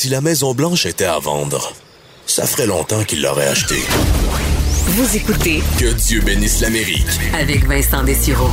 [0.00, 1.72] Si la Maison Blanche était à vendre,
[2.24, 3.82] ça ferait longtemps qu'il l'aurait achetée.
[4.86, 7.02] Vous écoutez Que Dieu bénisse l'Amérique.
[7.34, 8.52] avec Vincent Dessureau.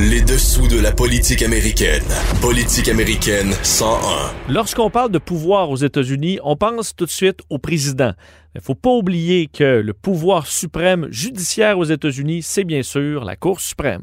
[0.00, 2.02] Les dessous de la politique américaine.
[2.40, 4.52] Politique américaine 101.
[4.52, 8.12] Lorsqu'on parle de pouvoir aux États-Unis, on pense tout de suite au président.
[8.56, 13.24] Il ne faut pas oublier que le pouvoir suprême judiciaire aux États-Unis, c'est bien sûr
[13.24, 14.02] la Cour suprême.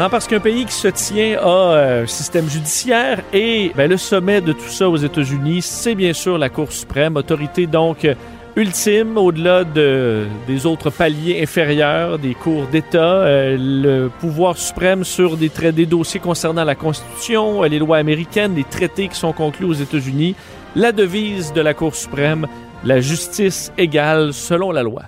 [0.00, 3.98] Non, parce qu'un pays qui se tient à euh, un système judiciaire et ben, le
[3.98, 8.14] sommet de tout ça aux États-Unis, c'est bien sûr la Cour suprême, autorité donc euh,
[8.56, 15.36] ultime au-delà de, des autres paliers inférieurs des cours d'État, euh, le pouvoir suprême sur
[15.36, 19.74] des, des dossiers concernant la Constitution, les lois américaines, les traités qui sont conclus aux
[19.74, 20.34] États-Unis,
[20.76, 22.46] la devise de la Cour suprême,
[22.84, 25.02] la justice égale selon la loi.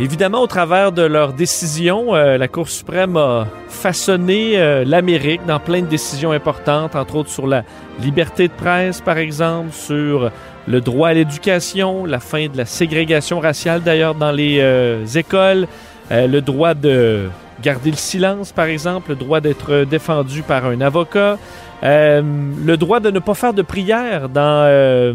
[0.00, 5.60] Évidemment, au travers de leurs décisions, euh, la Cour suprême a façonné euh, l'Amérique dans
[5.60, 7.62] plein de décisions importantes, entre autres sur la
[8.00, 10.32] liberté de presse, par exemple, sur
[10.66, 15.68] le droit à l'éducation, la fin de la ségrégation raciale d'ailleurs dans les euh, écoles,
[16.10, 17.28] euh, le droit de
[17.62, 21.38] garder le silence, par exemple, le droit d'être défendu par un avocat,
[21.82, 22.22] euh,
[22.64, 25.12] le droit de ne pas faire de prière dans euh,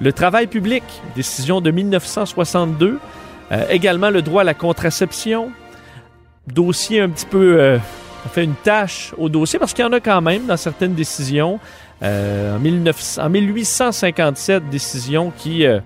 [0.00, 2.98] le travail public, décision de 1962.
[3.52, 5.52] Euh, également le droit à la contraception.
[6.46, 7.60] Dossier un petit peu...
[7.60, 7.78] Euh,
[8.24, 10.94] on fait une tâche au dossier parce qu'il y en a quand même dans certaines
[10.94, 11.60] décisions.
[12.02, 15.78] Euh, en, 1900 en 1857, décision qui euh,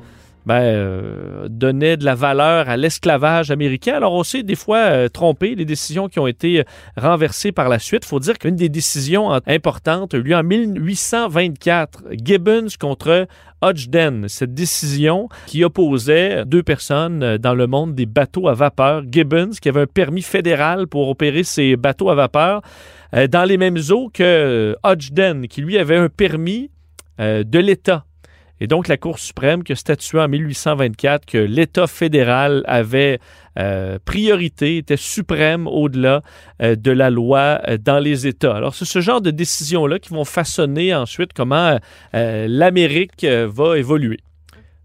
[0.47, 3.95] ben, donnait de la valeur à l'esclavage américain.
[3.95, 6.64] Alors on s'est des fois trompé, les décisions qui ont été
[6.97, 8.05] renversées par la suite.
[8.06, 12.05] Il faut dire qu'une des décisions importantes a eu lieu en 1824.
[12.24, 13.27] Gibbons contre
[13.62, 19.02] Hodgden, cette décision qui opposait deux personnes euh, dans le monde des bateaux à vapeur.
[19.11, 22.62] Gibbons, qui avait un permis fédéral pour opérer ses bateaux à vapeur,
[23.14, 26.70] euh, dans les mêmes eaux que euh, Hodgden, qui lui avait un permis
[27.18, 28.07] de l'État.
[28.61, 33.18] Et donc, la Cour suprême qui a statué en 1824 que l'État fédéral avait
[33.58, 36.22] euh, priorité, était suprême au-delà
[36.62, 38.56] euh, de la loi euh, dans les États.
[38.56, 41.78] Alors, c'est ce genre de décisions-là qui vont façonner ensuite comment
[42.12, 44.18] l'Amérique va évoluer.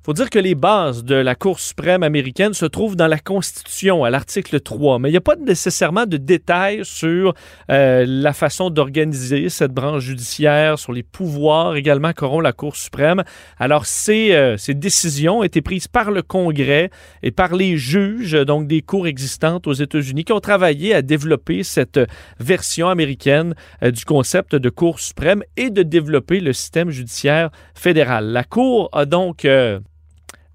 [0.05, 4.03] Faut dire que les bases de la Cour suprême américaine se trouvent dans la Constitution,
[4.03, 7.33] à l'article 3, mais il n'y a pas nécessairement de détails sur
[7.71, 13.23] euh, la façon d'organiser cette branche judiciaire, sur les pouvoirs également qu'auront la Cour suprême.
[13.57, 16.91] Alors, ces, euh, ces décisions ont été prises par le Congrès
[17.23, 21.63] et par les juges, donc des cours existantes aux États-Unis, qui ont travaillé à développer
[21.63, 21.99] cette
[22.39, 28.27] version américaine euh, du concept de Cour suprême et de développer le système judiciaire fédéral.
[28.27, 29.47] La Cour a donc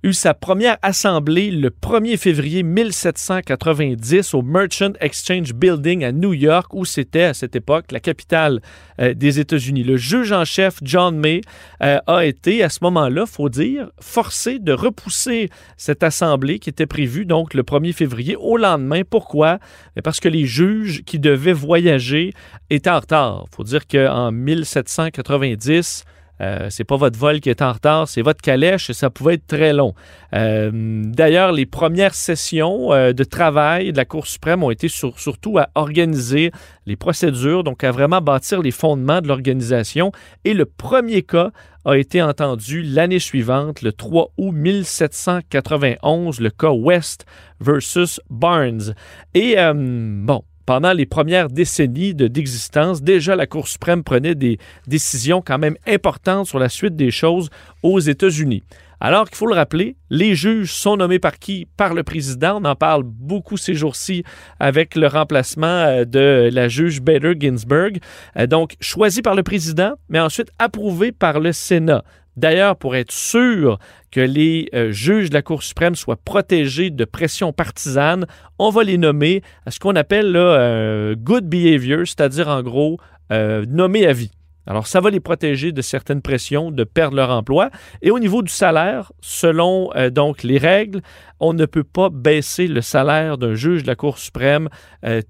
[0.04, 6.32] euh, eu sa première assemblée le 1er février 1790 au Merchant Exchange Building à New
[6.32, 8.60] York, où c'était à cette époque la capitale
[9.00, 9.84] euh, des États-Unis.
[9.84, 11.42] Le juge en chef John May
[11.82, 16.86] euh, a été à ce moment-là, faut dire, forcé de repousser cette assemblée qui était
[16.86, 19.02] prévue donc le 1er février au lendemain.
[19.08, 19.58] Pourquoi?
[19.96, 22.32] Mais Parce que les juges qui devaient voyager
[22.70, 23.46] étaient en retard.
[23.54, 26.04] faut dire qu'en 1790,
[26.40, 29.34] euh, c'est pas votre vol qui est en retard, c'est votre calèche et ça pouvait
[29.34, 29.94] être très long.
[30.34, 30.70] Euh,
[31.04, 35.58] D'ailleurs, les premières sessions euh, de travail de la Cour suprême ont été sur- surtout
[35.58, 36.50] à organiser
[36.86, 40.12] les procédures, donc à vraiment bâtir les fondements de l'organisation.
[40.44, 41.50] Et le premier cas
[41.84, 47.26] a été entendu l'année suivante, le 3 août 1791, le cas West
[47.60, 48.94] versus Barnes.
[49.34, 55.42] Et bon, pendant les premières décennies de- d'existence, déjà la Cour suprême prenait des décisions
[55.44, 57.50] quand même importantes sur la suite des choses
[57.82, 58.62] aux États-Unis.
[59.00, 61.66] Alors qu'il faut le rappeler, les juges sont nommés par qui?
[61.76, 62.60] Par le président.
[62.62, 64.22] On en parle beaucoup ces jours-ci
[64.60, 67.98] avec le remplacement euh, de la juge Bader Ginsburg.
[68.38, 72.04] Euh, Donc, choisi par le président, mais ensuite approuvé par le Sénat.
[72.40, 73.78] D'ailleurs, pour être sûr
[74.10, 78.24] que les euh, juges de la Cour suprême soient protégés de pression partisane,
[78.58, 82.96] on va les nommer à ce qu'on appelle là, euh, good behavior, c'est-à-dire en gros
[83.30, 84.30] euh, nommés à vie.
[84.66, 87.68] Alors, ça va les protéger de certaines pressions, de perdre leur emploi.
[88.00, 91.00] Et au niveau du salaire, selon donc les règles,
[91.40, 94.68] on ne peut pas baisser le salaire d'un juge de la Cour suprême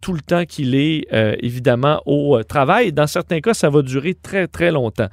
[0.03, 1.07] tout le temps qu'il est
[1.43, 2.93] évidemment au travail.
[2.93, 5.09] Dans certains cas, ça va durer très, très longtemps.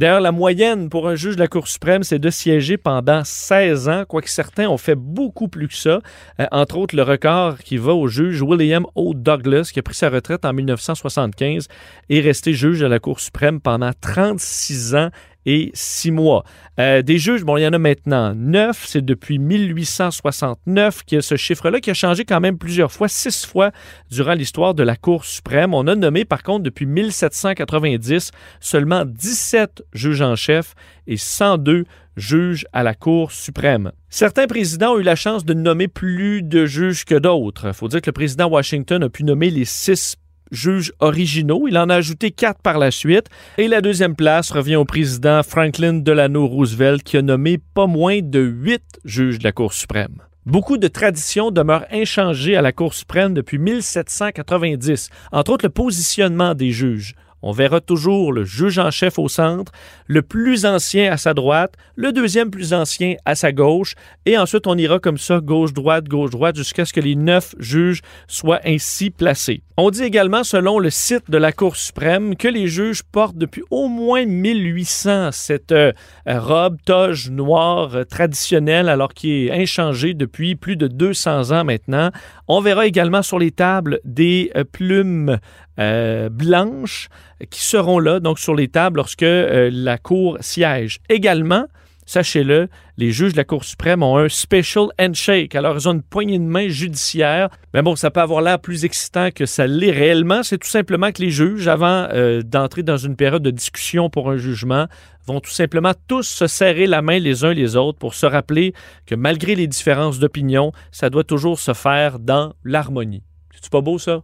[0.00, 3.90] D'ailleurs, la moyenne pour un juge de la Cour suprême, c'est de siéger pendant 16
[3.90, 6.00] ans, quoique certains ont fait beaucoup plus que ça.
[6.40, 9.12] Euh, entre autres, le record qui va au juge William O.
[9.12, 11.68] Douglas, qui a pris sa retraite en 1975
[12.08, 15.10] et est resté juge de la Cour suprême pendant 36 ans
[15.46, 16.44] et six mois.
[16.78, 18.84] Euh, des juges, bon, il y en a maintenant neuf.
[18.86, 23.08] C'est depuis 1869 qu'il y a ce chiffre-là qui a changé quand même plusieurs fois,
[23.08, 23.70] six fois
[24.10, 25.74] durant l'histoire de la Cour suprême.
[25.74, 30.74] On a nommé, par contre, depuis 1790, seulement 17 juges en chef
[31.06, 31.84] et 102
[32.16, 33.92] juges à la Cour suprême.
[34.08, 37.68] Certains présidents ont eu la chance de nommer plus de juges que d'autres.
[37.68, 40.16] Il faut dire que le président Washington a pu nommer les six
[40.50, 41.66] juges originaux.
[41.68, 43.26] Il en a ajouté quatre par la suite.
[43.58, 48.20] Et la deuxième place revient au président Franklin Delano Roosevelt qui a nommé pas moins
[48.22, 50.16] de huit juges de la Cour suprême.
[50.46, 56.54] Beaucoup de traditions demeurent inchangées à la Cour suprême depuis 1790, entre autres le positionnement
[56.54, 57.14] des juges.
[57.42, 59.72] On verra toujours le juge en chef au centre,
[60.06, 63.94] le plus ancien à sa droite, le deuxième plus ancien à sa gauche,
[64.26, 68.60] et ensuite on ira comme ça, gauche-droite, gauche-droite, jusqu'à ce que les neuf juges soient
[68.64, 69.62] ainsi placés.
[69.76, 73.62] On dit également, selon le site de la Cour suprême, que les juges portent depuis
[73.70, 75.92] au moins 1800 cette euh,
[76.26, 82.10] robe toge noire traditionnelle, alors qui est inchangée depuis plus de 200 ans maintenant.
[82.46, 85.38] On verra également sur les tables des euh, plumes
[85.78, 87.08] blanches
[87.50, 91.00] qui seront là, donc sur les tables, lorsque la Cour siège.
[91.08, 91.64] Également,
[92.10, 95.54] sachez-le, les juges de la Cour suprême ont un special handshake.
[95.54, 97.48] Alors, ils ont une poignée de main judiciaire.
[97.72, 100.42] Mais bon, ça peut avoir l'air plus excitant que ça l'est réellement.
[100.42, 104.28] C'est tout simplement que les juges, avant euh, d'entrer dans une période de discussion pour
[104.28, 104.86] un jugement,
[105.26, 108.74] vont tout simplement tous se serrer la main les uns les autres pour se rappeler
[109.06, 113.22] que malgré les différences d'opinion, ça doit toujours se faire dans l'harmonie.
[113.62, 114.22] C'est pas beau ça?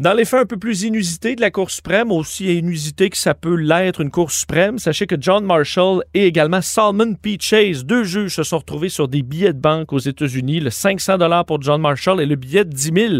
[0.00, 3.34] Dans les faits un peu plus inusités de la Cour suprême, aussi inusité que ça
[3.34, 7.36] peut l'être une Cour suprême, sachez que John Marshall et également Salmon P.
[7.38, 11.18] Chase, deux juges, se sont retrouvés sur des billets de banque aux États-Unis, le 500
[11.46, 13.14] pour John Marshall et le billet de 10 000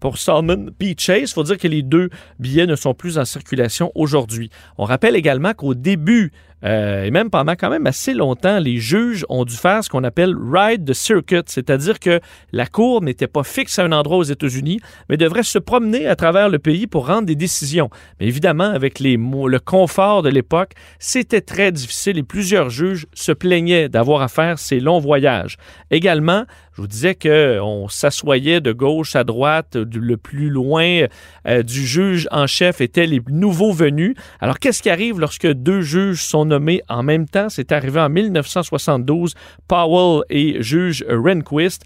[0.00, 0.94] pour Salmon P.
[0.96, 1.32] Chase.
[1.32, 2.08] Il faut dire que les deux
[2.38, 4.48] billets ne sont plus en circulation aujourd'hui.
[4.78, 6.32] On rappelle également qu'au début
[6.64, 10.04] euh, et même pendant quand même assez longtemps, les juges ont dû faire ce qu'on
[10.04, 12.20] appelle ride the circuit, c'est-à-dire que
[12.52, 16.16] la cour n'était pas fixe à un endroit aux États-Unis, mais devrait se promener à
[16.16, 17.90] travers le pays pour rendre des décisions.
[18.20, 23.32] Mais évidemment, avec les, le confort de l'époque, c'était très difficile et plusieurs juges se
[23.32, 25.56] plaignaient d'avoir à faire ces longs voyages.
[25.90, 31.06] Également, je vous disais qu'on s'assoyait de gauche à droite, le plus loin
[31.46, 34.14] euh, du juge en chef étaient les nouveaux venus.
[34.40, 37.50] Alors, qu'est-ce qui arrive lorsque deux juges sont nommés en même temps?
[37.50, 39.34] C'est arrivé en 1972,
[39.68, 41.84] Powell et juge Rehnquist.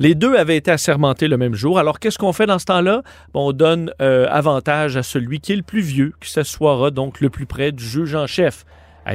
[0.00, 1.78] Les deux avaient été assermentés le même jour.
[1.78, 3.02] Alors, qu'est-ce qu'on fait dans ce temps-là?
[3.34, 7.30] on donne euh, avantage à celui qui est le plus vieux, qui s'assoira donc le
[7.30, 8.64] plus près du juge en chef.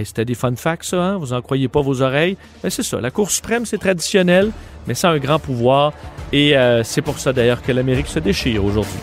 [0.03, 1.17] C'était des fun facts, ça, hein?
[1.17, 2.37] vous en croyez pas vos oreilles?
[2.63, 4.51] Mais c'est ça, la Cour suprême, c'est traditionnel,
[4.87, 5.93] mais ça a un grand pouvoir.
[6.31, 8.99] Et euh, c'est pour ça d'ailleurs que l'Amérique se déchire aujourd'hui.